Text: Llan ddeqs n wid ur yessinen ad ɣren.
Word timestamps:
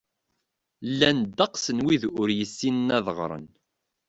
Llan 0.89 1.19
ddeqs 1.23 1.65
n 1.71 1.77
wid 1.85 2.03
ur 2.19 2.29
yessinen 2.37 2.89
ad 2.97 3.07
ɣren. 3.17 3.45